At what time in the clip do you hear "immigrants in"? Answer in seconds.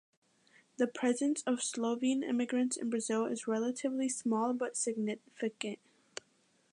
2.23-2.89